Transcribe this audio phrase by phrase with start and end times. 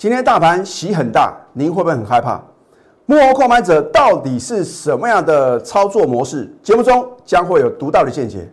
[0.00, 2.42] 今天大盘洗很大，您会不会很害怕？
[3.04, 6.50] 幕后控盘者到底是什么样的操作模式？
[6.62, 8.50] 节目中将会有独到的见解。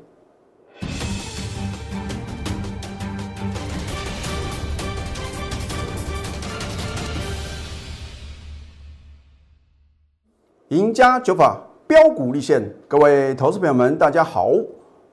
[10.67, 11.57] 赢家九法
[11.87, 14.49] 标股立现，各位投资朋友们，大家好，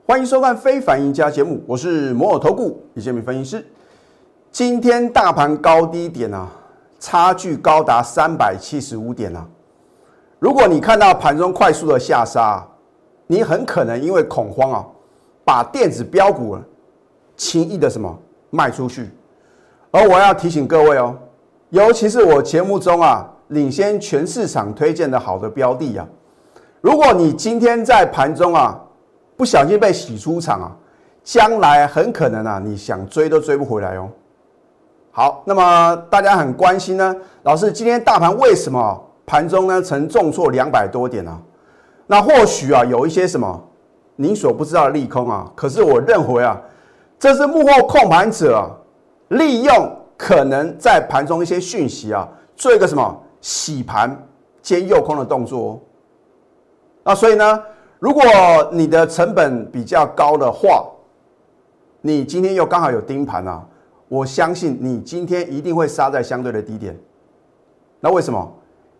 [0.05, 3.65] 欢迎收看《非凡赢家》节目，我是摩尔投顾李建明分析师。
[4.55, 6.47] 今天大盘高低点啊，
[6.97, 9.45] 差距高达三百七十五点啊！
[10.39, 12.65] 如果你看到盘中快速的下杀，
[13.27, 14.85] 你很可能因为恐慌啊，
[15.43, 16.57] 把电子标股
[17.35, 18.17] 轻易的什么
[18.49, 19.09] 卖出去。
[19.91, 21.13] 而我要提醒各位哦，
[21.71, 23.29] 尤其是我节目中啊。
[23.49, 26.07] 领先全市场推荐的好的标的啊，
[26.79, 28.81] 如果你今天在盘中啊
[29.35, 30.71] 不小心被洗出场啊，
[31.25, 34.09] 将来很可能啊你想追都追不回来哦。
[35.17, 41.39] 好，那么大家很关心呢，老师今天大盘为什么盘中呢曾重挫两百多点呢？
[42.05, 43.63] 那或许啊有一些什么
[44.17, 46.61] 您所不知道的利空啊，可是我认为啊，
[47.17, 48.69] 这是幕后控盘者
[49.29, 53.23] 利用可能在盘中一些讯息啊，做一个什么？
[53.39, 54.21] 洗盘
[54.61, 55.79] 兼诱空的动作，
[57.05, 57.63] 那所以呢，
[57.99, 58.21] 如果
[58.69, 60.85] 你的成本比较高的话，
[62.01, 63.63] 你今天又刚好有盯盘啊，
[64.07, 66.97] 我相信你今天一定会杀在相对的低点。
[67.99, 68.53] 那为什么？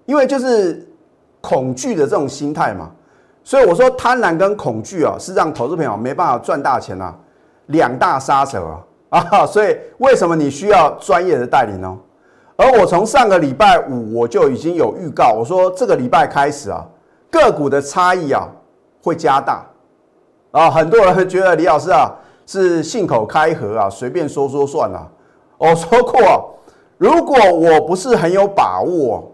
[0.06, 0.88] 因为就是
[1.42, 2.92] 恐惧的这种心态嘛。
[3.44, 7.16] 所以我说贪婪跟恐惧啊，是让投资朋友没办法赚大钱啊，
[7.68, 8.66] 两大杀手
[9.10, 9.46] 啊 啊！
[9.46, 11.96] 所以为什么你需要专业的带领呢？
[12.58, 16.84] 而我从上个礼拜五我就已经有预告，我说这个礼拜开始啊，
[17.30, 18.48] 个股的差异啊
[19.04, 19.64] 会加大
[20.52, 20.72] 啊。
[20.72, 22.12] 很多人觉得李老师啊
[22.46, 25.12] 是信口开河啊，随便说说算了。
[25.58, 26.56] 我 说过，
[26.98, 29.32] 如果我不是很有把握，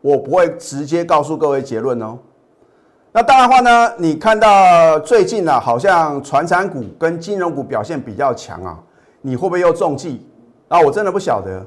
[0.00, 2.18] 我不会直接告诉各位结论哦。
[3.12, 8.78] 那当然话呢，你看到最近呢，好像传产股跟金融股表现比较强啊，
[9.20, 10.26] 你会不会又中计？
[10.68, 11.66] 啊，我真的不晓得。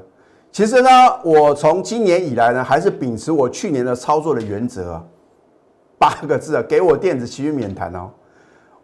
[0.50, 0.88] 其实呢，
[1.22, 5.04] 我从今年以来呢，还是秉持我去年的操作的原则，
[5.98, 8.08] 八个字啊，给我电子其余免谈哦。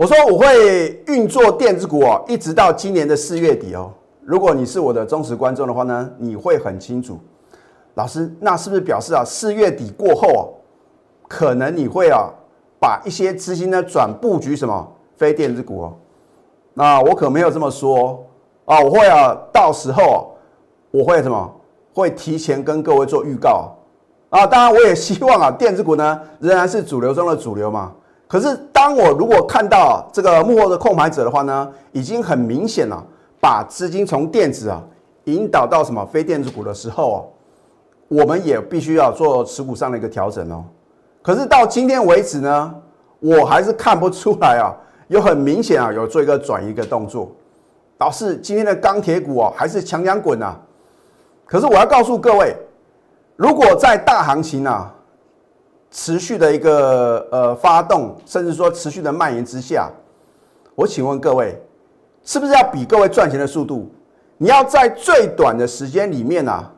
[0.00, 3.92] 我说我会运作电子股哦，一直到今年的四月底哦。
[4.22, 7.18] 如果你是我的忠实观众的话呢，你会很清楚，
[7.96, 10.40] 老师，那是不是表示啊，四月底过后啊，
[11.28, 12.30] 可能你会啊，
[12.80, 15.92] 把一些资金呢转布局什么非电子股哦？
[16.72, 18.24] 那我可没有这么说
[18.64, 20.34] 啊，我会啊，到时候
[20.90, 21.54] 我会什么？
[21.92, 23.76] 会提前跟各位做预告
[24.30, 24.46] 啊！
[24.46, 27.92] 当然，我也希望啊，电子股呢仍然是主流中的主流嘛。
[28.30, 33.04] 可是，当我如果看到这个幕后的控盘者的话呢，已经很明显了，
[33.40, 34.80] 把资金从电子啊
[35.24, 37.18] 引导到什么非电子股的时候啊，
[38.06, 40.64] 我们也必须要做持股上的一个调整哦。
[41.22, 42.72] 可是到今天为止呢，
[43.18, 44.70] 我还是看不出来啊，
[45.08, 47.32] 有很明显啊有做一个转移的动作，
[47.98, 50.56] 导致今天的钢铁股啊还是强强滚啊。
[51.44, 52.54] 可是我要告诉各位，
[53.34, 54.94] 如果在大行情啊
[55.90, 59.90] 持续的一个呃发动，甚至说持续的蔓延之下，
[60.74, 61.60] 我请问各位，
[62.22, 63.90] 是不是要比各位赚钱的速度？
[64.38, 66.70] 你要在最短的时间里面啊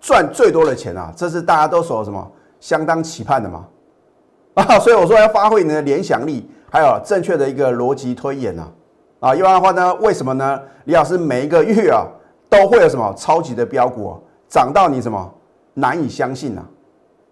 [0.00, 2.30] 赚最多的钱啊，这是大家都所什么
[2.60, 3.66] 相当期盼的嘛
[4.54, 4.78] 啊！
[4.78, 8.68] 所以我说要发挥你的联想力，还有正确的一个逻辑推演啊
[9.20, 9.34] 啊！
[9.34, 10.60] 一般的话呢，为什么呢？
[10.84, 12.06] 李老师每一个月啊。
[12.50, 14.18] 都会有什么超级的标股
[14.48, 15.34] 涨到你什么
[15.74, 16.62] 难以相信呐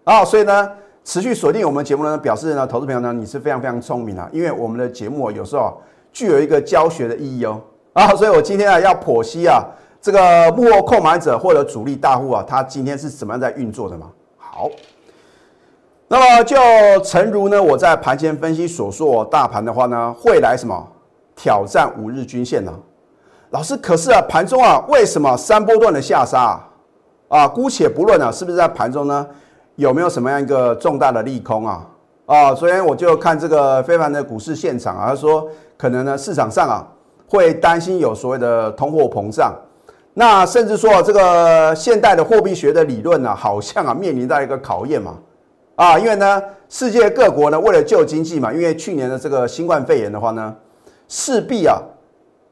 [0.03, 0.23] 啊！
[0.23, 0.71] 所以呢，
[1.07, 5.81] 持续锁定我们节目呢，表示呢，投资朋友呢，你是非常非常聪明啊，因为我们的节目有时候
[6.11, 7.61] 具有一个教学的意义哦
[7.93, 8.09] 啊！
[8.09, 9.63] 所以我今天啊要剖析啊
[10.01, 14.11] 这个幕后控买者或者主力大户啊，他今天是怎么样在运作的嘛？
[14.37, 14.69] 好，
[16.09, 16.57] 那么就
[17.01, 20.85] 诚如呢我在盘前分析所说，大盘的话呢会来什么
[21.37, 22.73] 挑战五日均线呢？
[23.51, 26.61] 老师，可是啊，盘中啊，为什么三波段的下杀
[27.29, 27.47] 啊？
[27.47, 29.25] 姑且不论啊，是不是在盘中呢？
[29.77, 31.87] 有没有什么样一个重大的利空啊？
[32.25, 35.47] 啊，昨天我就看这个非凡的股市现场啊，他说
[35.77, 36.85] 可能呢市场上啊
[37.27, 39.55] 会担心有所谓的通货膨胀，
[40.15, 45.15] 那甚至说这个现代的货币学的理论呢，好像啊面临到一个考验嘛。
[45.75, 50.55] 啊，因为呢世界各国呢为了救经济嘛，因为去年的这个新冠肺炎的话呢，
[51.07, 51.79] 势必啊。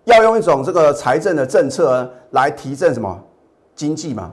[0.03, 3.19] 要用一种这个财政的政策来提振什么
[3.73, 4.31] 经济嘛？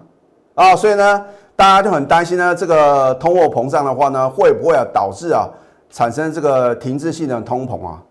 [0.55, 5.49] 啊，所以呢，大家就很担心呢，这个通货膨胀的话呢，会不会啊导致啊
[5.90, 8.02] 产生这个停滞性的通膨啊？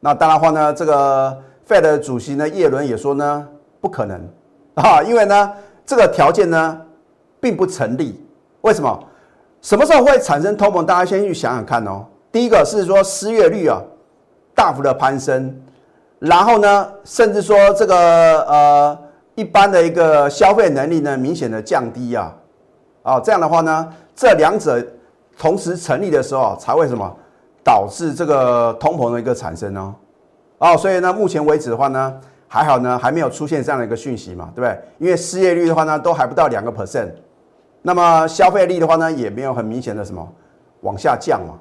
[0.00, 1.36] 那当然话呢，这个
[1.68, 3.48] Fed 主席呢叶伦也说呢，
[3.80, 4.20] 不可能
[4.74, 5.52] 啊，因为呢，
[5.86, 6.80] 这个条件呢
[7.40, 8.22] 并不成立。
[8.60, 9.04] 为什么？
[9.60, 10.84] 什么时候会产生通膨？
[10.84, 12.04] 大家先去想想看哦。
[12.30, 13.80] 第一个是说失业率啊
[14.54, 15.58] 大幅的攀升，
[16.18, 17.96] 然后呢，甚至说这个
[18.42, 18.98] 呃
[19.36, 22.30] 一般的一个消费能力呢明显的降低啊，
[23.04, 24.84] 啊这样的话呢，这两者
[25.38, 27.08] 同时成立的时候才会什么
[27.62, 29.94] 导致这个通膨的一个产生呢？
[30.58, 34.80] 哦，所以呢，目前为止的话呢，还好呢，还没有出现这样的一个讯息嘛，对不对？
[34.98, 37.10] 因为失业率的话呢，都还不到两个 percent，
[37.82, 40.26] 那么消费力的话呢，也没有很明显的什么
[40.80, 41.54] 往下降嘛。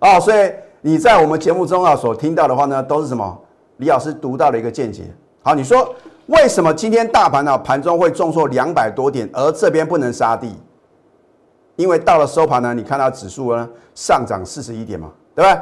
[0.00, 0.52] 哦，所以
[0.82, 3.36] 你在我们节目中啊所听到的话呢，都是什么？
[3.78, 5.04] 李老师独到的一个见解。
[5.42, 5.94] 好，你说
[6.26, 10.54] 为什么今天大盘呢盘中会重挫两百多点，而这边不能杀地？
[11.76, 15.60] 因为到了收盘呢，你看到指数呢上涨四十一点嘛，对不对？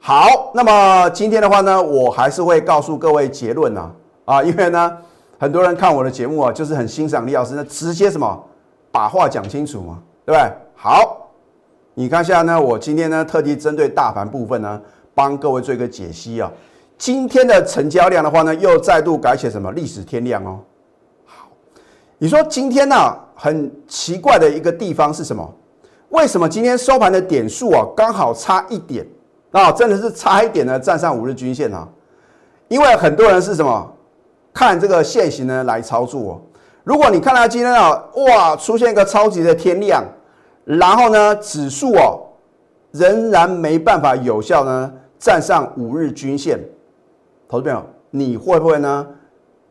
[0.00, 3.90] 好，那么今天的话呢，我还是会告诉各位结论呐，
[4.24, 4.96] 啊，因为呢，
[5.38, 8.44] 很多人看我的节目啊，就是很欣赏李老师呢，直接什么
[8.90, 10.52] 把话讲清楚嘛，对不对？
[10.74, 11.16] 好。
[11.94, 14.80] 你看下呢，我今天呢特地针对大盘部分呢，
[15.14, 16.50] 帮各位做一个解析啊。
[16.96, 20.60] 今天的成交量的话呢，又再度改写什么历史天量哦。
[21.26, 21.48] 好，
[22.16, 22.96] 你说今天呢
[23.42, 25.50] 很奇怪的一个地方是什么？
[26.10, 29.06] 为什么今天收盘的点数啊刚好差一点
[29.50, 29.72] 啊？
[29.72, 31.88] 真的是差一点呢，站上五日均线啊。
[32.68, 33.90] 因为很多人是什么
[34.52, 36.40] 看这个线型呢来操作哦。
[36.84, 40.04] 如果你看到今天啊，哇，出现一个超级的天量。
[40.66, 42.20] 然后呢，指数哦，
[42.90, 46.60] 仍然没办法有效呢站上五日均线。
[47.48, 49.06] 投资朋友，你会不会呢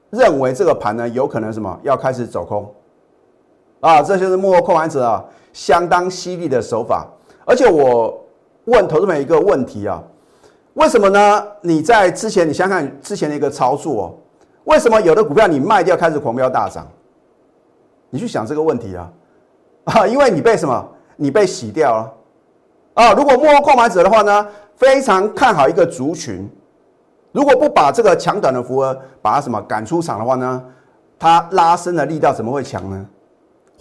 [0.10, 2.74] 认为这个盘呢有可能什么要开始走空？
[3.80, 5.24] 啊，这就是幕后控盘者啊
[5.54, 7.08] 相当犀利的手法。
[7.46, 8.20] 而且我
[8.66, 10.04] 问投资们一个问题啊，
[10.74, 11.44] 为什么呢？
[11.62, 14.20] 你在之前你想想之前的一个操作，
[14.66, 16.88] 为什么有的股票你卖掉开始狂飙大涨？
[18.10, 19.12] 你去想这个问题啊。
[19.86, 20.88] 啊，因为你被什么？
[21.16, 22.14] 你被洗掉了
[22.94, 23.14] 啊！
[23.14, 26.50] 如果幕后购买者的话呢，非常看好一个族群，
[27.34, 30.64] 如果不把这个强短的符额把它什么赶出场的话呢，
[31.18, 33.06] 它拉伸的力道怎么会强呢？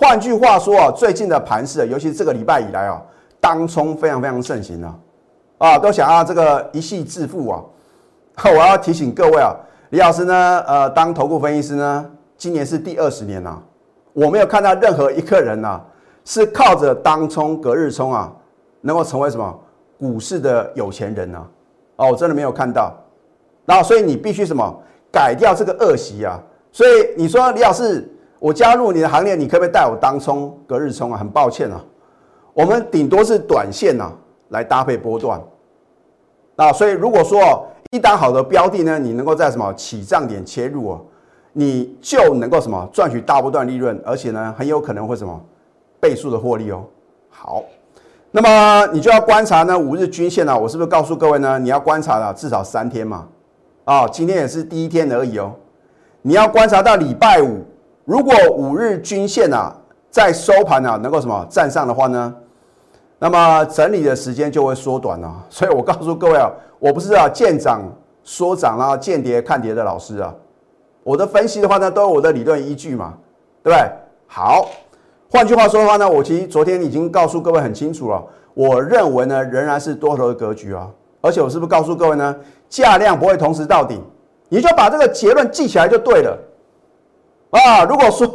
[0.01, 3.03] 换句话说啊，最近的盘势，尤其是这个礼拜以来啊，
[3.41, 4.95] 当冲非常非常盛行啊，
[5.59, 7.65] 啊，都想要这个一夕致富啊！
[8.45, 9.53] 我要提醒各位啊，
[9.91, 12.07] 李老师呢，呃，当投顾分析师呢，
[12.37, 13.61] 今年是第二十年了，
[14.13, 15.81] 我没有看到任何一个人呐。
[16.25, 18.31] 是靠着当冲、隔日冲啊，
[18.83, 19.59] 能够成为什么
[19.99, 21.43] 股市的有钱人呢？
[21.97, 22.95] 哦，我真的没有看到。
[23.65, 24.63] 然后，所以你必须什么
[25.11, 26.39] 改掉这个恶习啊。
[26.71, 28.07] 所以你说李老师，
[28.39, 31.19] 我加入你的行列，你可不可以带我当冲、隔日冲啊？
[31.19, 31.81] 很抱歉啊，
[32.55, 34.13] 我们顶多是短线呐
[34.49, 35.41] 来搭配波段。
[36.57, 41.01] 那，所以如果说一单好的标的呢，你能够在什么起涨点切入哦，
[41.53, 45.41] 你就能够什么赚取大波段利润，而且呢很有可能会什么。
[46.01, 46.85] 倍数的获利哦，
[47.29, 47.65] 好，
[48.31, 51.59] 那么你就要观察呢五日均线呢，我是不是告诉各位呢？
[51.59, 53.27] 你要观察了至少三天嘛，
[53.85, 55.53] 啊，今天也是第一天而已哦，
[56.23, 57.65] 你要观察到礼拜五，
[58.09, 59.71] 如果五日均线啊
[60.11, 62.35] 在收盘啊能够什么站上的话呢，
[63.19, 65.31] 那么整理的时间就会缩短了。
[65.51, 67.83] 所以我告诉各位啊，我不是啊见涨
[68.25, 70.35] 说涨啊，见跌看跌的老师啊，
[71.03, 73.13] 我的分析的话呢都有我的理论依据嘛，
[73.63, 73.93] 对不对？
[74.27, 74.71] 好。
[75.31, 78.25] 换句话说的话呢，我其实昨天已经告诉各位很清楚了。
[78.55, 80.89] 我认为呢，仍然是多头的格局啊。
[81.21, 82.35] 而且我是不是告诉各位呢，
[82.71, 84.03] 价量不会同时到顶，
[84.49, 86.35] 你就把这个结论记起来就对了
[87.51, 87.85] 啊。
[87.85, 88.27] 如果说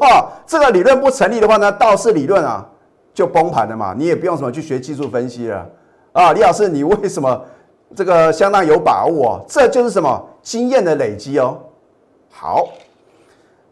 [0.45, 2.65] 这个理论不成立的话呢，道氏理论啊
[3.13, 3.93] 就崩盘了嘛。
[3.97, 5.67] 你也不用什么去学技术分析了
[6.11, 6.33] 啊。
[6.33, 7.41] 李老师，你为什么
[7.95, 9.43] 这个相当有把握？
[9.47, 11.57] 这就是什么经验的累积哦。
[12.31, 12.67] 好，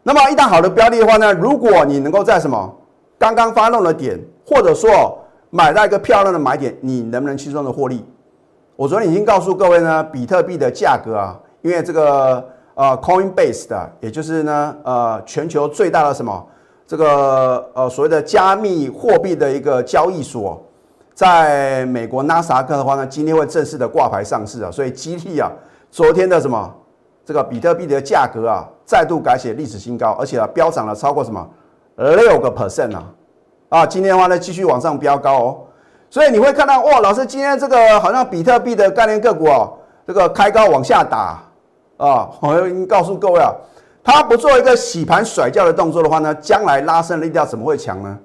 [0.02, 2.76] 那么一旦好的标的的话呢，如果你能够在什么？
[3.18, 5.16] 刚刚发动的点，或者说
[5.50, 8.04] 买到一个漂亮的买点，你能不能轻松的获利？
[8.74, 16.46] 我昨天已经告诉各位呢，比特币的价格啊，因为这个呃，Coinbase 的，也就是呢呃全球最大的什么？
[16.86, 20.62] 这个呃所谓的加密货币的一个交易所，
[21.14, 25.50] 在美国纳斯达克的话呢，今天会正式的挂牌上市啊，所以激励啊，
[25.90, 26.74] 昨天的什么？
[27.24, 31.48] 这个比特币的价格啊，再度改写历史新高，而且啊，飙涨了超过什么？
[31.96, 33.04] 六个 percent 啊，
[33.68, 35.60] 啊，今天的话呢，继续往上飙高哦，
[36.10, 39.72] 所以你会看到哇，老师今天这个好像比特币的概念个股哦，
[40.06, 41.40] 这个开高往下打
[42.06, 43.52] 啊，我已经告诉各位啊，
[44.02, 48.18] 它不做一个洗盘甩掉的动作的话呢，将来拉升力道怎么会强呢？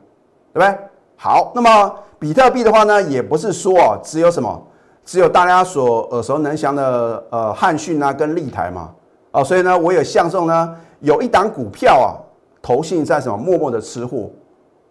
[0.54, 0.78] 对不对？
[1.16, 4.62] 好，那么比特币的话呢，也不是说只有什么，
[5.06, 8.90] 只有大家所耳熟能详的呃汉讯啊跟立台嘛，
[9.32, 12.24] 啊，所以呢，我有相中呢有一档股票啊。
[12.60, 14.30] 投信在什么默默的吃货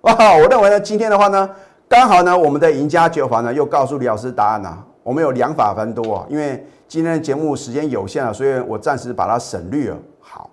[0.01, 0.15] 啊？
[0.41, 1.51] 我认为呢，今天的话呢，
[1.87, 4.79] 刚好呢，我们的赢家酒坊呢又告诉李老师答案了。
[5.07, 9.97] 我们有两法分多啊，因为今天的节目时间有限了，所以我暂时把它省略了。
[10.19, 10.51] 好，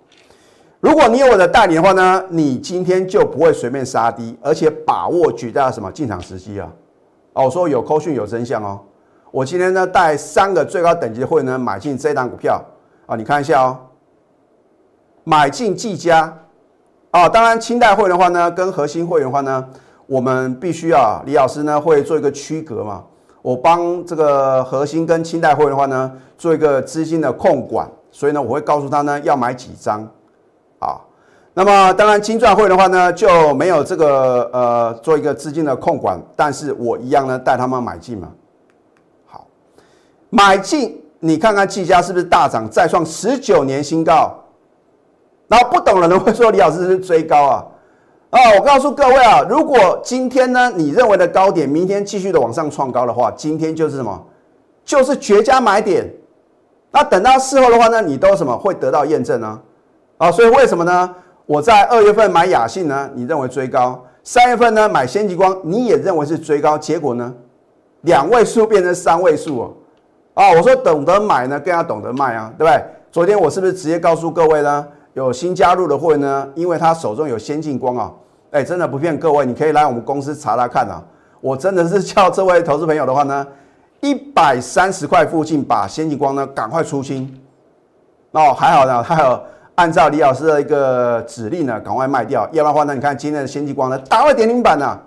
[0.78, 6.70] 如果你有我的带领的话呢，你今天就不会随便杀低，而且把握绝大的什么进场时机啊？
[7.32, 8.80] 哦，我说有扣讯有真相哦。
[9.32, 12.64] 我今天呢带三个最高等级的会员呢买进这档股票
[13.06, 13.76] 啊，你看一下哦，
[15.24, 16.32] 买进技嘉
[17.10, 19.68] 啊，当然清代会的话呢，跟核心会员的话呢，
[20.06, 23.02] 我们必须要李老师呢会做一个区隔嘛。
[23.44, 30.00] 我帮这个核心跟清代会的话呢，做一个资金的控管，所以呢，我会告诉他呢要买几张，
[30.78, 30.98] 啊，
[31.52, 38.28] 那么当然金钻会的话呢就没有这个呃做一个资金的控管，但是我一样呢带他们买进嘛，
[39.26, 39.46] 好，
[40.30, 44.34] 买进你看看技嘉是不是大涨再创十九年新高，
[45.48, 47.66] 然后不懂的人会说李老师是追高啊。
[48.34, 54.20] 啊，我告诉各位啊，如果今天呢，你认为的高点，明天继续的往上创高的话，今天就是什么？
[54.84, 56.12] 就是绝佳买点。
[56.90, 59.60] 那等到事后的话呢，你都什么会得到验证呢？
[60.18, 61.14] 啊，所以为什么呢？
[61.46, 67.32] 我在二月份买雅信呢，你认为追高；三月份呢买先极光，你也认为是追高，结果呢，
[68.00, 69.72] 两位数变成三位数哦。
[70.34, 72.82] 啊，我说懂得买呢，更要懂得卖啊，对不对？
[73.12, 74.84] 昨天我是不是直接告诉各位呢？
[75.12, 78.12] 有新加入的会呢，因为他手中有先进光啊。
[78.54, 81.02] 哎，真的不骗各位，你可以来我们公司查查看啊！
[81.40, 83.44] 我真的是叫这位投资朋友的话呢，
[84.00, 87.36] 一百三十块附近把先进光呢赶快出清
[88.30, 89.42] 哦，还好呢，还有
[89.74, 95.00] 按照李老师的一个指令呢，赶快卖掉，要不然的话呢，你看今天的先进光呢打了点零板呢，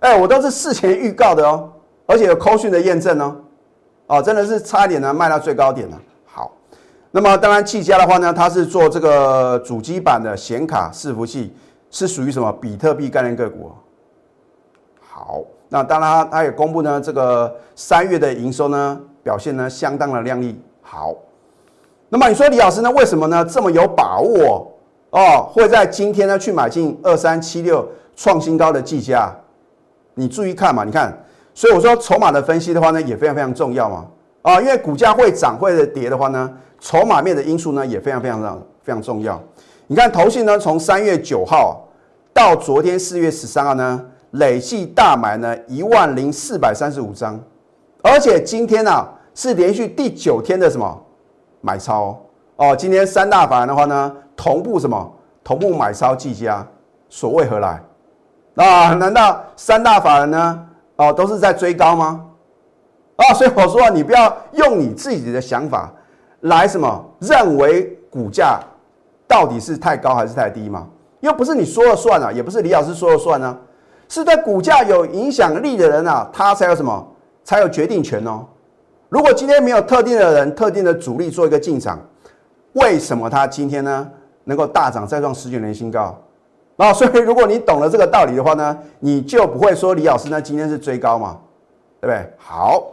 [0.00, 1.70] 哎，我都是事前预告的哦，
[2.06, 3.36] 而且有扣讯的验证哦，
[4.08, 5.96] 哦，真的是差一点呢卖到最高点了。
[6.26, 6.50] 好，
[7.12, 11.54] 那么当然技嘉的话呢，它是做这个主机板的显卡伺服器。
[11.92, 13.70] 是属于什么比特币概念个股？
[14.98, 20.58] 好，那当然，它也公布呢，这个三月的营收呢表现呢相当的亮丽。
[20.80, 21.14] 好，
[22.08, 24.72] 那么你说李老师呢，为什么呢这么有把握
[25.10, 29.30] 哦，会在今天呢去买进二三七六创新高的计价？
[30.14, 31.14] 你注意看嘛，你看，
[31.52, 34.06] 所以我说筹码的分析的话呢也非常非常重要嘛。
[34.40, 39.38] 啊，因为股价会涨会跌的话呢，筹码面的因素呢也非常非常非常重要。
[39.92, 41.86] 你看，投信呢，从三月九号
[42.32, 47.38] 到昨天四月十三号呢，累计大买呢一万零四百三十五张，
[48.00, 50.98] 而且今天呢是连续第九天的什么
[51.60, 52.18] 买超
[52.56, 52.74] 哦。
[52.74, 55.12] 今天三大法人的话呢，同步什么
[55.44, 56.66] 同步买超计价，
[57.10, 57.78] 所谓何来？
[58.54, 62.24] 啊，难道三大法人呢哦都是在追高吗？
[63.16, 65.92] 啊，所以我说你不要用你自己的想法
[66.40, 68.58] 来什么认为股价。
[69.32, 70.86] 到底是太高还是太低吗？
[71.20, 73.56] 又不是你说了算啊，也不是李老师说了算呢，
[74.06, 77.02] 是对股价有影响力的人啊，他才有什么，
[77.42, 78.44] 才有决定权哦。
[79.08, 81.98] 如果今天没有特定的人、特定的主力做一个进场，
[82.74, 84.06] 为什么他今天呢
[84.44, 86.14] 能够大涨再创十九年新高？
[86.76, 91.38] 啊，所以如果你懂了这个道理的话呢，你就不会说李老师呢今天是追高嘛，
[92.02, 92.30] 对不对？
[92.36, 92.84] 好，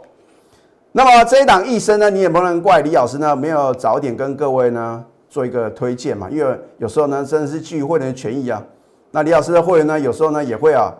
[0.92, 5.04] 那么这一档一生呢，你也不能怪李老师呢没有早点跟各位呢。
[5.30, 8.60] 做一个推荐嘛，因为有时候呢，真的是基于会员的权益啊。
[9.12, 10.92] 那李老师的会员呢，有时候呢也会啊，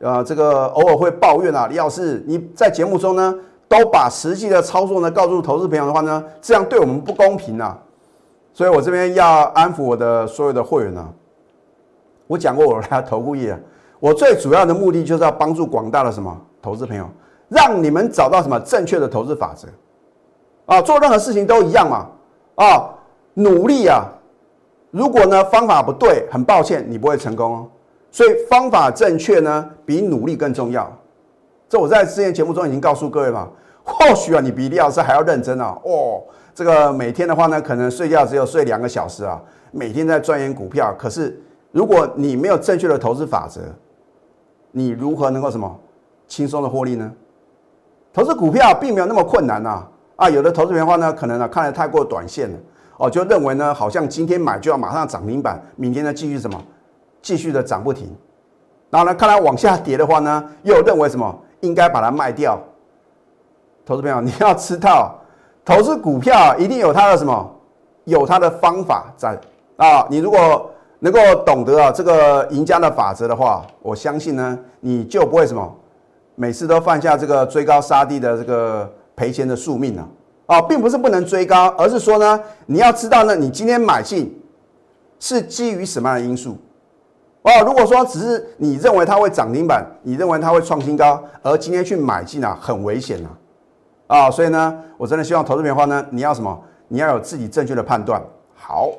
[0.00, 1.66] 呃，这个偶尔会抱怨啊。
[1.68, 3.34] 李老师，你在节目中呢，
[3.66, 7.76] 都把实际的操作呢告诉投资朋友的话呢，这样对我们不公平啊。
[8.52, 11.08] 所以我这边要安抚我的所有的会员呢。
[12.26, 13.58] 我讲过我来投顾业，
[14.00, 17.08] 我最主要的目的就是要帮助广大的什么投资朋友，
[17.48, 19.66] 让你们找到什么正确的投资法则
[20.66, 20.82] 啊。
[20.82, 22.06] 做任何事情都一样嘛，
[22.56, 22.94] 啊。
[23.38, 24.04] 努力啊！
[24.90, 27.68] 如果呢方法不对，很抱歉，你不会成功哦。
[28.10, 30.90] 所以方法正确呢，比努力更重要。
[31.68, 33.48] 这我在之前节目中已经告诉各位嘛。
[33.84, 35.78] 或许啊，你比李老师还要认真啊。
[35.84, 36.20] 哦，
[36.52, 39.40] 这个每天的话呢，可能睡觉只有睡两个小时啊，
[39.70, 40.92] 每天在钻研股票。
[40.98, 41.40] 可是
[41.70, 43.60] 如果你没有正确的投资法则，
[44.72, 45.78] 你如何能够什么
[46.26, 47.12] 轻松的获利呢？
[48.12, 49.86] 投资股票并没有那么困难呐。
[50.16, 52.58] 啊，有的投资员的话呢，可能呢看得太过短线了。
[52.98, 56.60] 哦，就认为呢，好像今天买就要马上涨停板，明天呢继续什么，
[57.22, 58.14] 继续的涨不停。
[58.90, 62.58] 然后呢，看来往下跌的话呢，又认为什么应该把它卖掉。
[63.86, 65.16] 投资朋友，你要知道，
[65.64, 67.50] 投资股票一定有它的什么，
[68.04, 69.38] 有它的方法在
[69.76, 70.06] 啊。
[70.10, 75.72] 你如果能够懂得啊这个赢家的法则的话，我相信呢，你就不会什么
[76.34, 80.08] 每次都犯下这个追高杀低的这个赔钱的宿命了。
[80.48, 84.34] 哦，并不是不能追高，而是说呢，你要知道呢，你今天买进
[85.20, 86.56] 是基于什么样的因素？
[87.42, 93.28] 哦，如果说只是你认为它会涨停板，你认为它会创新高，而今天去买进啊，很危险啊！
[94.06, 96.58] 啊，所以呢，我真的希望投资品的话呢，你要什么？
[96.88, 98.20] 你要有自己正确的判断。
[98.54, 98.90] 好，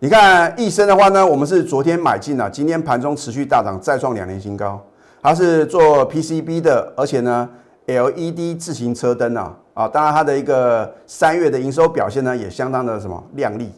[0.00, 4.80] 你看益生的话呢，我们是昨天买进了，今天盘中持续大涨，再创两年新高。
[5.22, 7.48] 它是做 PCB 的，而且呢
[7.86, 13.72] ，LED 自行车灯啊，啊，当然它的一个三月的营收表现呢，也相当的什么亮丽。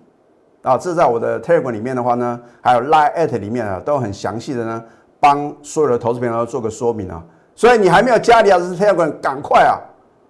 [0.63, 4.83] 啊，这在我的 Telegram 里面的话呢，还有 Line at 里面啊，都很详细的呢，
[5.21, 7.23] 帮所有的投资朋友做个说明啊。
[7.55, 9.77] 所以你还没有加李老师 Telegram，赶快啊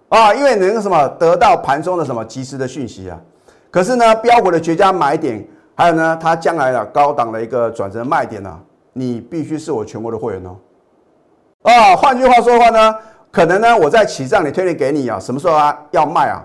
[0.09, 3.17] 啊，因为能什么得到盘中的什么及时的讯息啊。
[3.71, 5.47] 可是呢，标股的绝佳买点，
[5.77, 8.59] 还有呢，它将来的高档的一个转折卖点呢，
[8.93, 10.57] 你必须是我全国的会员哦。
[11.63, 12.95] 啊，换句话说的话呢，
[13.31, 16.45] 可能呢，我在起账里推荐给你啊，什么时候啊要卖啊？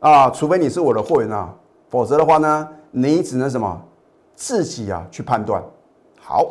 [0.00, 1.54] 啊，除非你是我的会员啊，
[1.88, 2.68] 否则的话呢。
[2.98, 3.78] 你只能什么
[4.34, 5.62] 自己啊去判断
[6.18, 6.50] 好，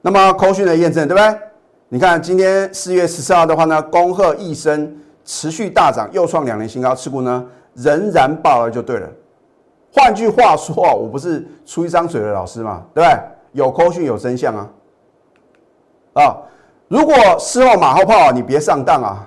[0.00, 1.38] 那么扣讯的验证对不对？
[1.90, 9.06] 你看今天四月十四号的话呢，恭贺一生持续大涨，又创两年新高，持股呢仍然爆了就对了。
[9.92, 13.20] 换句话说我不是出一张嘴的老师嘛，对不对？
[13.52, 14.70] 有扣讯有真相啊
[16.14, 16.36] 啊！
[16.92, 19.26] 如果事后马后炮，你别上当啊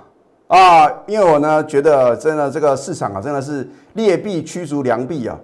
[0.50, 0.94] 啊！
[1.08, 5.36] 因为我呢觉得真的这个市场啊，真的是劣币驱逐良币啊。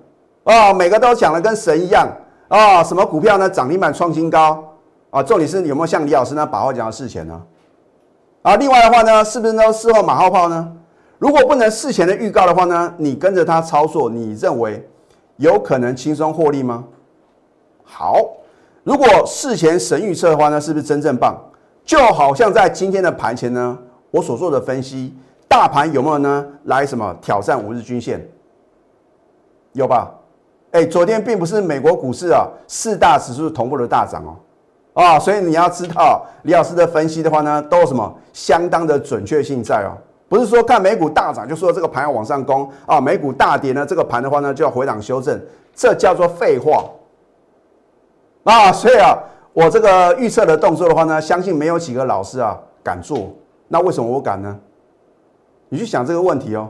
[0.43, 2.07] 啊，每个都讲的跟神一样
[2.47, 2.83] 啊！
[2.83, 3.49] 什么股票呢？
[3.49, 4.63] 涨停板创新高
[5.09, 5.23] 啊！
[5.23, 7.41] 重点是有没有像李老师那把话讲的事前呢？
[8.43, 10.71] 啊，另外的话呢，是不是都事后马后炮呢？
[11.17, 14.87] 如果不能事前的预告的话呢，你跟着他操作，你认为
[15.37, 16.83] 有可能轻松获利吗？
[17.83, 18.15] 好，
[18.83, 21.35] 如果事前神预测的话呢，是不是真正棒？
[21.83, 23.77] 就好像在今天的盘前呢，
[24.11, 25.15] 我所做的分析，
[25.47, 26.45] 大盘有没有呢？
[26.65, 28.25] 来什么挑战五日均线？
[29.73, 30.11] 有吧？
[30.71, 39.91] 哎，昨天并不是美国股市啊，四大指数同步的大涨哦，啊，所以你要知道李老师的分析的话呢，都有什么相当的准确性在哦，
[40.29, 45.37] 不是说看美股大涨就说这个盘要往上攻啊，美股大跌呢，这个盘的话呢就要回档修正，
[45.75, 46.85] 这叫做废话
[48.45, 49.17] 啊，所以啊，
[49.53, 53.33] 我这个预测的动作的话呢，相信没有几个老师啊敢做，
[53.67, 54.57] 那为什么我敢呢？
[55.69, 56.69] 你去想这个问题哦。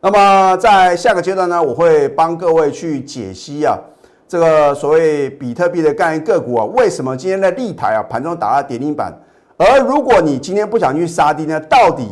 [0.00, 3.78] 那么在下个阶段呢，我会帮各位去解析啊，
[4.26, 9.12] 这个所谓比特币的概念个股啊，为什么今天的立台啊盘中打了跌停板？
[9.56, 12.08] 而如果你今天不想去杀低呢，到底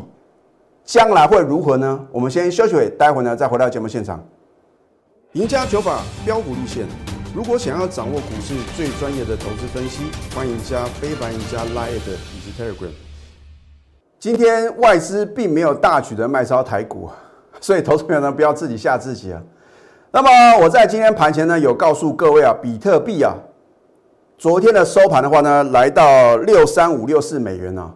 [0.85, 2.00] 将来会如何呢？
[2.12, 4.24] 我们先休息会，待会呢再回到节目现场。
[5.33, 6.87] 赢家九法标股立线，
[7.32, 10.02] 如果想要掌握股市最专业的投资分析，
[10.34, 11.94] 欢迎加非凡、加 Line
[12.34, 12.90] 以及 Telegram。
[14.18, 17.08] 今天外资并没有大举的卖超台股。
[17.60, 19.40] 所以投资朋友呢，不要自己吓自己啊。
[20.10, 20.28] 那么
[20.60, 23.32] 我在今天盘前呢，有告诉各位啊，比特币啊，
[24.36, 27.94] 昨天的收盘的话呢，来到六三五六四美元啊，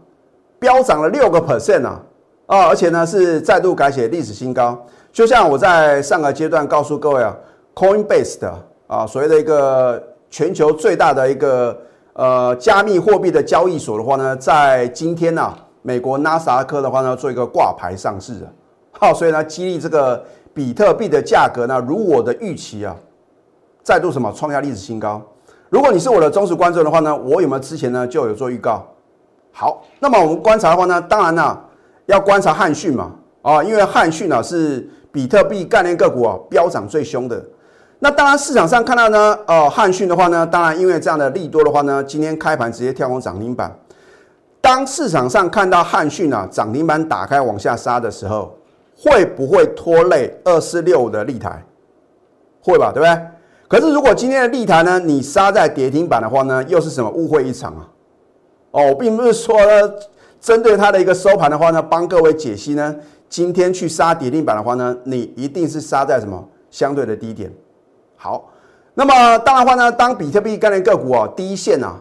[0.61, 2.01] 飙涨了六个 percent 啊，
[2.47, 4.87] 啊，而且呢是再度改写历史新高。
[5.12, 7.35] 就像我在上个阶段告诉各位啊
[7.75, 11.77] ，Coinbase 的，啊所谓的一个全球最大的一个
[12.12, 18.47] 呃加密货币的交易所的话呢，在今天呢，美国纳斯达克的话呢，做一个挂牌上市啊。
[18.92, 22.94] 好，所以呢，激励这个比特币的价格呢，如我的预期啊，
[23.83, 25.20] 再度什么创下历史新高。
[25.68, 28.87] 如果你是我的忠实观众的话呢，我有没有之前呢就有做预告？
[29.53, 31.59] 好，那么我们观察的话呢，当然呢
[32.07, 37.44] 要观察汉讯嘛，啊，因为汉讯呢是比特币概念个股啊飙涨最凶的。
[38.05, 43.75] 那当然市场上看到呢，呃，汉讯的话呢，当然因为这样的利多的话呢，今天开盘直接跳空涨停板。
[44.61, 48.59] 当市场上看到汉讯啊涨停板打开往下杀的时候，
[48.95, 51.64] 会不会拖累二四六的立台？
[52.61, 53.27] 会吧，对不对？
[53.69, 57.88] 可是如果今天的立台呢，你杀在跌停板的话呢，又是什么误会一场啊？
[58.73, 59.95] 哦，并不是说呢，
[60.43, 62.95] 针对它的一个收盘的话呢，帮各位解析呢，
[63.31, 67.51] 今天去杀跌停板的话呢，你一定是杀在什么相对的低点。
[68.25, 68.43] 好，
[68.95, 71.95] 那么当然话呢，当比特币概念个股啊，第一线啊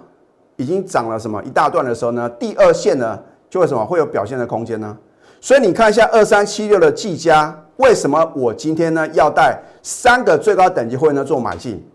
[0.56, 4.98] 已经涨了什么一大段的时候呢，第二线呢就会什么会有表现的空间呢？
[5.42, 11.86] 所以你看一下二三七六的技嘉，为什么我今天呢要带三个最高等级会员呢做买进？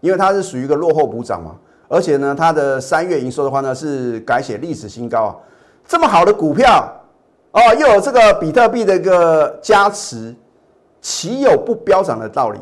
[0.00, 1.54] 因为它是属于一个落后补涨嘛，
[1.86, 5.36] 而且呢它的三月营收的话呢是改写历史新高啊，
[5.86, 6.92] 这么好的股票
[7.52, 10.34] 哦，又有这个比特币的一个加持，
[11.00, 12.58] 岂有不飙涨的道理？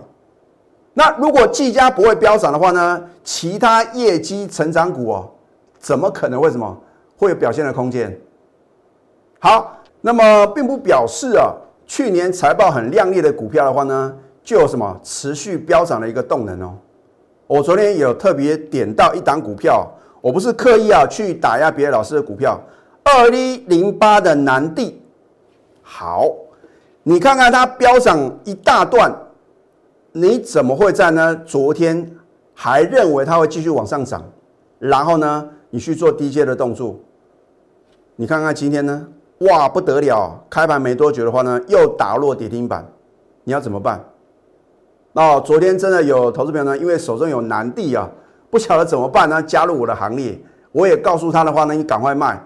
[0.95, 5.31] 那如果技嘉不会飙涨的话呢，其他业绩成长股哦，
[5.79, 6.75] 怎么可能为什么
[7.19, 8.19] 会有表现的空间？
[9.39, 9.79] 好。
[10.07, 11.51] 那么并不表示啊，
[11.87, 16.75] 去年财报很亮丽的股票的话呢，就有什么持续飙涨的一个动能哦。
[17.47, 22.61] 我昨天有特别点到一档股票，我不是刻意啊去打压别的老师的股票，
[23.03, 25.01] 二一零八的南地，
[25.83, 26.31] 好，
[27.03, 29.11] 你看看它飙涨一大段，
[30.17, 31.35] 你怎么会在呢？
[31.45, 32.09] 昨天
[32.55, 34.23] 还认为它会继续往上涨，
[34.79, 36.95] 然后呢，你去做低阶的动作，
[38.15, 39.09] 你看看今天呢？
[39.39, 40.41] 哇，不得了！
[40.49, 42.87] 开盘没多久的话呢，又打落跌停板，
[43.43, 44.05] 你要怎么办？
[45.13, 48.09] 那昨天真的有投资朋友呢，因为手中有南地啊，
[48.51, 49.43] 不晓得怎么办呢？
[49.43, 52.41] 加入我的行列，我也告诉他的话呢，你赶快卖。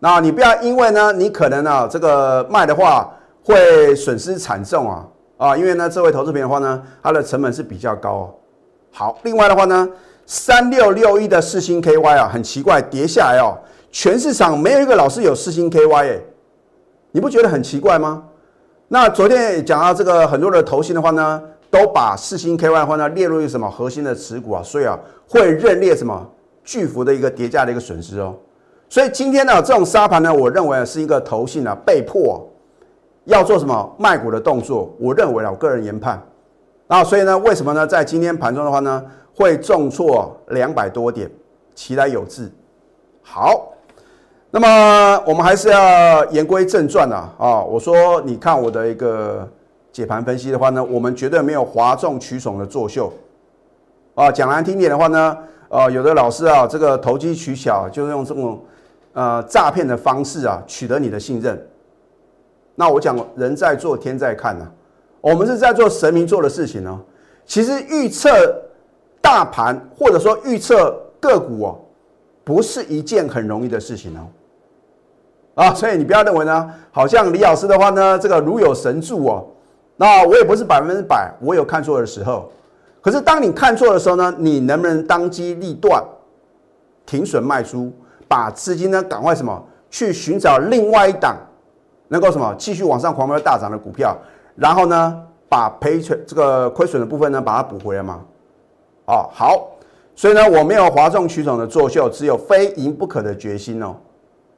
[0.00, 3.10] 那你不要因为呢，你可能啊，这个卖的话
[3.42, 5.08] 会损失惨重啊
[5.40, 5.56] 啊！
[5.56, 8.30] 因为呢，这位投资朋友的话呢，它的成本是比较高。
[8.92, 9.88] 好，另外的话呢，
[10.26, 13.56] 三六六一的四星 KY 啊，很奇怪，跌下来哦。
[13.90, 16.20] 全市场没有一个老师有四星 KY 哎，
[17.12, 18.22] 你不觉得很奇怪吗？
[18.88, 26.28] 那昨天讲到这个很多的投信的话呢，都把四星 KY 的话呢列入一个什么核心的持股啊，所以啊会认列什么
[26.62, 28.36] 巨幅的一个叠加的一个损失哦。
[28.90, 32.46] 所以今天呢这种沙盘呢，我认为是一个投信啊被迫
[33.24, 34.94] 要做什么卖股的动作。
[34.98, 36.22] 我认为啊，我个人研判
[36.88, 39.04] 啊，所以呢为什么呢在今天盘中的话呢
[39.34, 41.30] 会重挫两百多点，
[41.74, 42.50] 其来有致。
[43.22, 43.66] 好。
[44.52, 47.32] 那么我们还是要言归正传啊！
[47.38, 49.48] 啊，我说你看我的一个
[49.92, 53.12] 解盘分析的话呢，我们绝对没有哗众取宠的作秀
[54.16, 54.28] 啊。
[54.28, 58.60] 讲难听点的话呢，呃，有的老师啊，这个投机取巧，就是用这种
[59.12, 61.69] 呃诈骗的方式啊，取得你的信任。
[62.80, 64.64] 那我讲人在做天在看呐，
[65.20, 66.98] 我们是在做神明做的事情呢。
[67.44, 68.30] 其实预测
[69.20, 71.78] 大盘或者说预测个股哦，
[72.42, 74.24] 不是一件很容易的事情哦。
[75.56, 79.46] 啊，所以你不要认为呢，好像李老师的话呢，这个如有神助哦。
[79.98, 82.50] 那我也不是百分之百，我有看错的时候。
[83.02, 86.02] 可是当你看错的时候呢，你能不能当机立断，
[87.04, 87.92] 停损卖出，
[88.26, 91.36] 把资金呢赶快什么去寻找另外一档
[92.10, 94.16] 能够什么继续往上狂飙大涨的股票，
[94.56, 98.20] 然后呢把赔损这个亏损的部分呢把它补回来吗？
[99.06, 99.68] 哦，好，
[100.16, 103.94] 所以呢我没有哗众取宠的作秀，只有非赢不可的决心哦。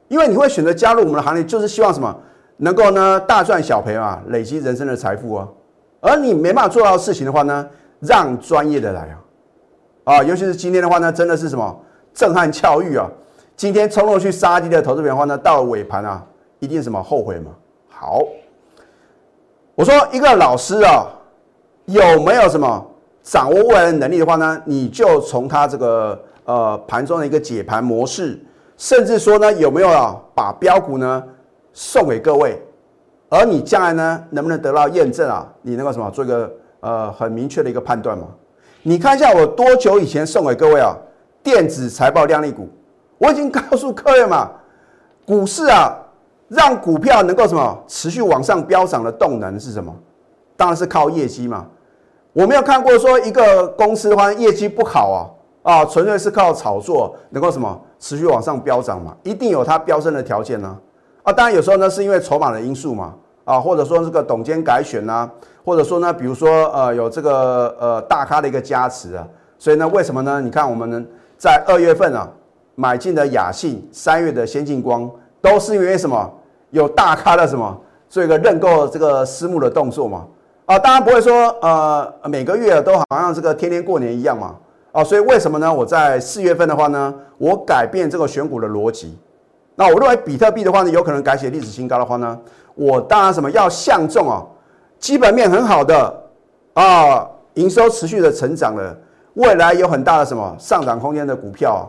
[0.07, 2.15] 因为你会选择加入我们的行列，就是希望什么
[2.57, 5.47] 能够呢大赚小赔嘛，累积人生的财富哦。
[6.01, 7.67] 而你没办法做到的事情的话呢，
[7.99, 9.01] 让专业的来
[10.05, 10.23] 啊啊！
[10.23, 11.79] 尤其是今天的话呢，真的是什么
[12.13, 13.09] 震撼教育啊！
[13.55, 16.21] 今天冲落去杀低的投资品的话呢，到了尾盘啊，
[16.63, 17.51] 一定什么后悔嘛？
[17.89, 18.21] 好，
[19.75, 21.05] 我说一个老师啊，
[21.85, 22.85] 有没有什么
[23.21, 24.61] 掌握未来的能力的话呢？
[24.63, 28.39] 你就从他这个呃盘中的一个解盘模式。
[28.77, 31.23] 甚至说呢，有没有啊把标股呢
[31.73, 32.59] 送给各位，
[33.29, 35.45] 而你将来呢能不能得到验证啊？
[35.61, 38.27] 你能够什么做一个呃很明确的一个判断吗？
[38.81, 40.95] 你看一下我多久以前送给各位啊
[41.43, 42.67] 电子财报量力股，
[43.17, 44.49] 我已经告诉各位嘛，
[45.25, 45.95] 股市啊
[46.55, 49.93] 让股票能够什么持续往上飙涨的动能是什么？
[50.55, 51.65] 当然是靠业绩嘛。
[52.31, 55.19] 我没有看过说一个公司的话业绩不好啊。
[55.63, 59.15] 啊，纯粹是靠炒作能够什么持续往上飙涨嘛？
[59.23, 60.77] 一定有它飙升的条件呢。
[61.23, 63.13] 啊，当然有时候呢是因为筹码的因素嘛。
[63.45, 65.29] 啊，或者说这个董监改选呐，
[65.65, 69.25] 或者说呢，比如说呃有这个呃大咖的一个加持啊。
[69.57, 70.41] 所以呢，为什么呢？
[70.41, 72.29] 你看我们在二月份啊
[72.75, 75.09] 买进的雅信，三月的先进光，
[75.41, 76.29] 都是因为什么？
[76.73, 80.25] 有大咖的什么做一个认购这个私募的动作嘛。
[80.65, 84.55] 啊，当然不会说呃每个月都好像这个天天过年一样嘛。
[84.91, 85.71] 啊，所以为什么呢？
[85.71, 89.17] 我在四月份的话呢，我改变这个选股的逻辑。
[89.75, 92.39] 那我认为比特币的话呢，有可能改写历史新高的话呢，
[92.75, 94.43] 我当然什么要相中啊，
[94.99, 96.23] 基本面很好的
[96.73, 98.97] 啊，营收持续的成长的，
[99.33, 101.87] 未来有很大的什么上涨空间的股票。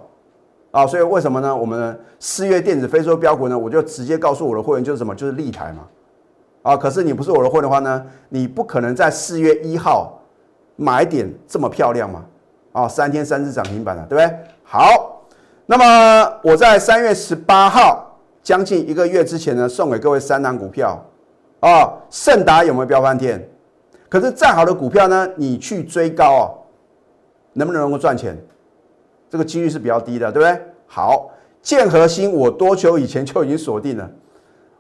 [0.75, 1.55] 啊所以为什么呢？
[1.55, 5.87] 我们四月电子非洲标股呢，我就直接告诉我的会员就是什么，就是立台嘛。
[6.63, 10.21] 啊，可是你不是我的会员的话呢，你不可能在四月一号
[10.75, 12.25] 买点这么漂亮嘛。
[12.73, 14.39] 啊，三天三次涨停板了，对不对？
[14.65, 15.23] 好，
[15.67, 21.01] 那么我在三月十八号，将近一个月之前呢，送给各位三档股票，
[21.61, 23.49] 啊，盛达有没有飙翻天？
[24.09, 26.43] 可是再好的股票呢，你去追高哦，
[27.53, 28.37] 能不能够赚钱？
[29.35, 30.65] 这个几率是比较低的，对不对？
[30.87, 31.29] 好，
[31.61, 34.09] 建和心我多久以前就已经锁定了，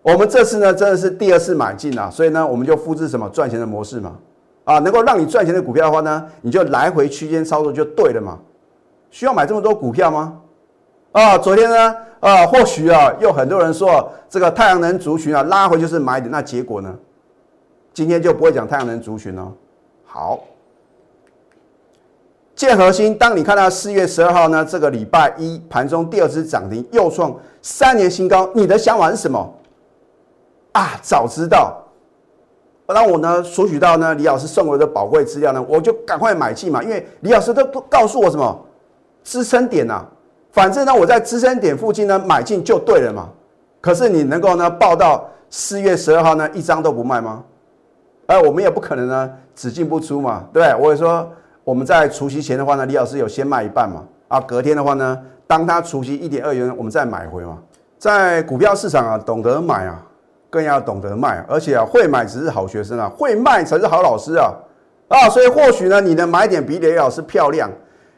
[0.00, 4.16] 我们这次呢真的是第二次买进啊，所以呢我们就复制什么赚钱的模式嘛。
[4.62, 8.38] 啊，能够让你赚钱的股票的话呢，你就来回区间操作就对了嘛。
[9.10, 10.40] 需要买这么多股票吗？
[11.10, 16.96] 啊，昨天呢，啊，或许啊，又很多人说这个太阳能族群啊拉回就是买点，那结果呢，
[17.92, 19.52] 今天就不会讲太阳能族群了。
[20.04, 20.44] 好，
[22.56, 29.52] 建核心，当你看到四月十二号呢，这个礼拜一盘中第二次涨停，又创三年新高，你的想法是什么？
[30.70, 31.76] 啊，早知道，
[32.86, 38.64] 那我呢索取到呢李老师送我的宝贵资料呢，我就赶快买进嘛，因为李老师都告诉我什么
[39.24, 40.04] 支撑点呐，
[40.52, 43.28] 反正呢我在支撑点附近呢买进就对了嘛。
[43.80, 47.42] 可是你能够呢报到四月十二号呢一张都不卖吗？
[48.26, 50.80] 哎，我们也不可能呢只进不出嘛，对不对？
[50.80, 51.28] 我也说。
[51.64, 54.04] 我们在除夕前的话呢，李老师有先卖一半嘛？
[54.28, 57.58] 啊，隔天的话呢，当他除夕一点二元，我们再买回嘛。
[57.98, 60.02] 在股票市场啊，懂得买啊，
[60.50, 64.52] 更要懂得卖，而且啊，会买只是好学生啊，会卖才是好老师啊
[65.08, 65.28] 啊！
[65.30, 67.70] 所以或许呢，你的买点比李老师漂亮，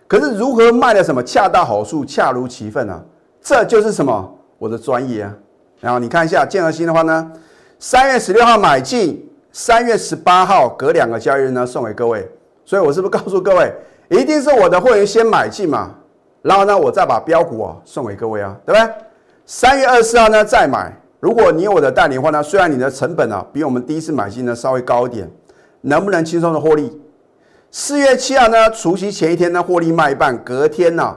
[0.09, 3.01] 可是如何卖的什么恰到好处、恰如其分啊？
[3.41, 5.33] 这就是什么我的专业啊！
[5.79, 7.31] 然后你看一下建和新的话呢，
[7.79, 12.29] 三月十六号买进，三月十八号隔两个交易日呢送给各位。
[12.67, 13.73] 所以，我是不是告诉各位，
[14.11, 15.95] 一定是我的会员先买进嘛，
[16.43, 18.95] 然后呢，我再把标股啊送给各位啊，对不对？
[19.47, 25.31] 三月二十四号呢再买，如果你有我的代理的话呢，虽然你的成本啊比我们第一次买进呢稍微高一点，
[25.83, 27.01] 能不能轻松的获利？
[27.71, 31.17] 四月七号呢，除夕前一天呢获利卖一半，隔天呢，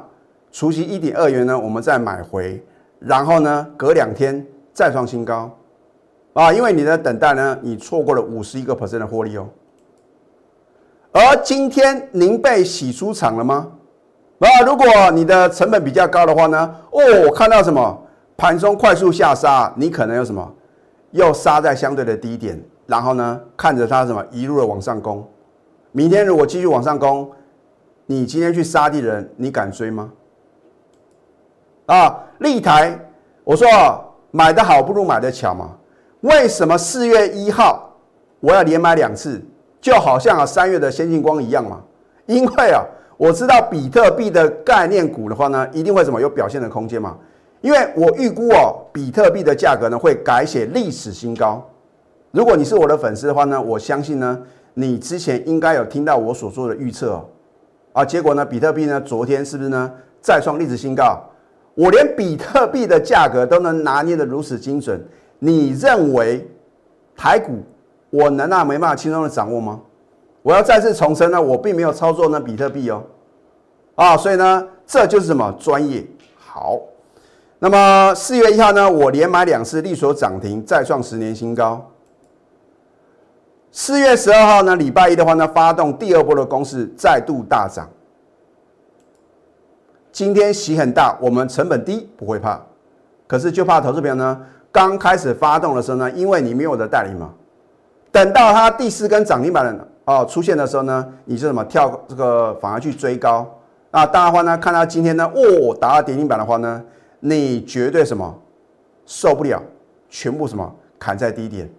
[0.52, 2.64] 除夕一点二元呢我们再买回，
[3.00, 5.50] 然后呢隔两天再创新高，
[6.34, 9.50] 啊，因为你的等待呢，你错过了五十一个 percent 的获利哦。
[11.12, 13.72] 而今天您被洗出场了吗？
[14.40, 16.76] 啊，如果你的成本比较高的话呢？
[16.92, 18.02] 哦，我看到什么
[18.38, 20.54] 盘中快速下杀，你可能有什么
[21.12, 25.28] 又杀在相对的低点，然后呢看着它什么一路的往上攻。
[25.92, 27.30] 明天如果继续往上攻，
[28.06, 30.12] 你今天去杀的人，你敢追吗？
[31.88, 32.98] 啊，立台，
[33.44, 33.68] 我说
[34.30, 35.72] 买的好不如买的巧嘛。
[36.22, 37.92] 为什么四月一号
[38.40, 39.44] 我要连买两次？
[39.82, 41.82] 就好像啊三月的先进光一样嘛，
[42.26, 42.84] 因为啊
[43.18, 47.18] 我知道比特币的概念股的话呢，一定会什么有表现的空间嘛，
[47.62, 51.66] 因为我预估哦比特币的价格呢会改写历史新高。
[52.32, 54.40] 如果你是我的粉丝的话呢，我相信呢
[54.74, 57.26] 你之前应该有听到我所做的预测哦，
[57.94, 61.22] 啊结果呢比特币呢昨天是不是呢再创历史新高？
[61.76, 65.02] 我连比特币的价格都能拿捏的如此精准，
[65.40, 66.46] 你认为
[67.16, 67.64] 台股？
[68.10, 69.80] 我难道没办法轻松的掌握吗？
[70.42, 73.04] 我要再次重申呢，我并没有操作呢比特币哦，
[73.96, 76.80] 啊，所以呢，这就是什么专业好。
[77.60, 81.92] 那么四月一号呢，我连买两次，力所涨停，再创十年新高。
[83.70, 87.88] 四月十二号呢，礼拜一的话呢，发动第二波的攻势，再度大涨。
[90.12, 92.60] 今天洗很大，我们成本低，不会怕，
[93.28, 94.42] 可是就怕投资朋友呢，
[94.72, 97.34] 刚开始发动的时候呢，因为你没有我的代理嘛。
[98.12, 103.48] 等到它第四根涨停板的哦出现的时候呢，你是什么跳这个反而去追高
[103.92, 104.06] 那？
[104.06, 106.84] 当然话呢，看到今天呢，哦打到跌停板的话呢，
[107.20, 108.40] 你绝对什么
[109.06, 109.62] 受不了，
[110.10, 111.70] 全部什么砍在低点。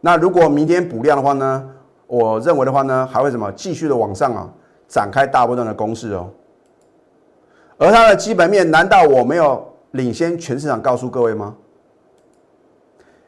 [0.00, 1.68] 那如果明天补量的话呢，
[2.06, 4.48] 我认为的话呢，还会什么继续的往上啊
[4.88, 6.28] 展开大波段的攻势哦。
[7.78, 11.54] 而它的基本面，难道我没有领先全市场告诉各位吗？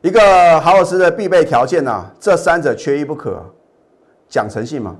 [0.02, 3.40] 一个好老师的必备条件呐，这三者缺一不可。
[4.28, 4.96] 讲诚信嘛，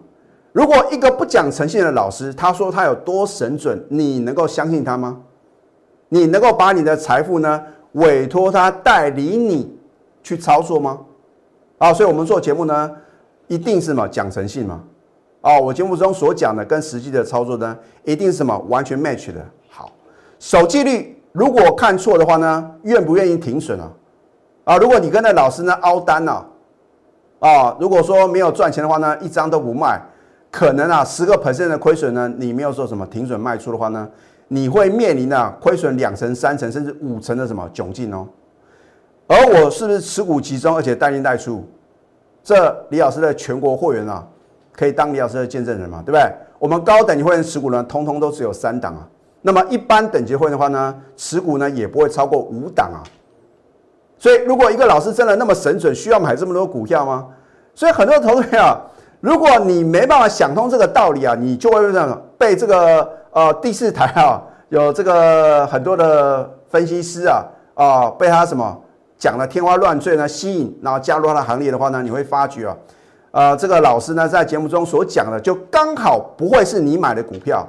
[0.53, 5.21] 如果一个不讲诚信的老师，他说他有多神准，你能够相信他吗？
[6.09, 7.61] 你能够把你的财富呢
[7.93, 9.77] 委托他代理你
[10.23, 11.01] 去操作吗？
[11.79, 12.89] 啊，所以我们做节目呢，
[13.49, 14.85] 一定是什么讲诚信嘛。
[15.41, 19.45] 哦，我节目中所讲的跟实际的操作呢，一定是什么完全 match 的。
[19.69, 19.91] 好，
[20.39, 23.91] 守纪律，如果看错的话呢，愿不愿意停损啊？
[24.65, 26.45] 啊，如果你跟那老师呢凹单呢，
[27.41, 30.01] 啊，如果说没有赚钱的话呢，一张都不卖，
[30.51, 34.09] 可能啊十个 percent 的亏损呢，你没有说什么停损卖出的话呢，
[34.49, 38.27] 你会面临啊亏损两成、三成甚至五成的什么窘境哦。
[39.27, 41.65] 而我是不是持股集中而且带进带出？
[42.45, 44.27] 这李老师的全国会员啊，
[44.73, 46.23] 可以当李老师的见证人嘛，对不对？
[46.59, 49.09] 我们高等级会员持股呢，通通都只有三档啊。
[49.41, 53.03] 那么一般等级会员的话呢，持股呢也不会超过五档啊。
[54.23, 57.27] 所以，如果一个老师真的那么神准，需要买这么多股票吗？
[57.75, 58.81] 所以很多投资者啊，
[59.19, 67.43] 如果你没办法想通这个道理啊，你就会这样被这个呃第四台啊，有这个很多的分析师啊
[67.75, 68.81] 啊，被他什么
[69.19, 72.77] 讲的天花乱坠呢吸引，然后加入他的行列的话呢，你会发觉啊，
[73.33, 77.69] 呃，这个老师呢在节目中所讲的，就刚好不会是你买的股票。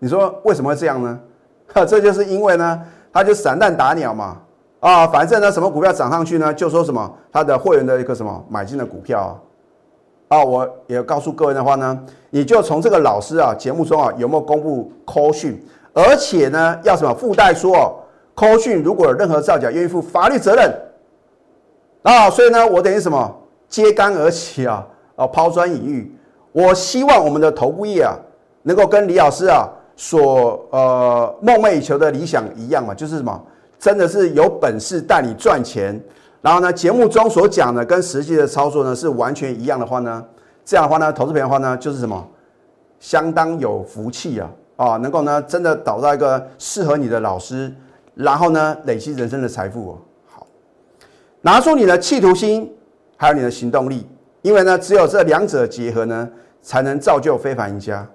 [0.00, 1.18] 你说为什么会这样呢？
[1.88, 2.78] 这就是因为呢，
[3.10, 4.36] 他就散弹打鸟嘛。
[4.84, 9.34] 啊，反正呢，什么股票涨上去呢，就说什么他的会员的一个什么买进的股票
[10.28, 15.58] 啊，啊，我也告诉各位的话呢，你就从这个老师啊节目中啊有没有公布 call 讯，
[15.94, 17.96] 而且呢要什么附带说哦，
[18.34, 20.70] 扣讯如果有任何造假，愿意负法律责任
[22.02, 22.28] 啊。
[22.28, 23.34] 所以呢，我等于什么
[23.66, 26.14] 揭竿而起啊，啊抛砖引玉。
[26.52, 28.14] 我希望我们的头部业啊，
[28.64, 29.66] 能够跟李老师啊
[29.96, 33.42] 所呃梦寐以求的理想一样嘛，就是什么，
[33.84, 36.02] 真的是有本事带你赚钱。
[36.40, 40.24] 然后呢，节目中所讲的跟实际的操作呢是完全一样的话呢，
[40.64, 42.26] 这样的话呢，投资品的话呢就是什么，
[42.98, 47.70] 相当有福气啊啊，能够呢真的找到一个适合你的老师，
[48.14, 49.98] 然后呢累积人生的财富哦。
[50.26, 50.46] 好，
[51.42, 52.72] 拿出你的企图心，
[53.18, 54.06] 还有你的行动力，
[54.40, 56.26] 因为呢只有这两者结合呢，
[56.62, 58.06] 才能造就非凡赢家。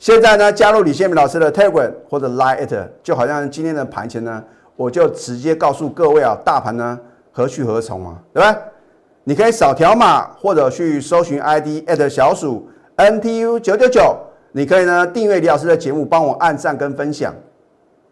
[0.00, 4.42] 现在呢加入李建明老师的 Telegram 或者 Line，就好像今天的盘前呢，
[4.76, 6.98] 我就直接告诉各位啊，大盘呢。
[7.38, 8.56] 何去何从嘛，对吧？
[9.24, 14.16] 你可以扫条码，或者去搜寻 ID at 小鼠 NTU 九九九。
[14.52, 17.34] 你可以呢订阅李老师的节目，帮我按赞跟分享。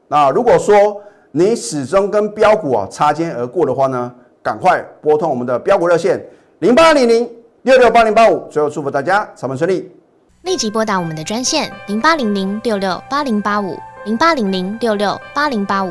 [0.08, 1.00] 那如果说
[1.30, 6.22] 你始终跟标股啊擦肩而过的话呢，赶快拨通我们的标股热线
[6.58, 7.26] 零八零零
[7.62, 8.46] 六六八零八五。
[8.50, 9.90] 最后祝福大家操盘顺利，
[10.42, 13.74] 立即拨打我们的专线零八零零六六八零八五。
[14.04, 15.90] 零八零零六六八零八五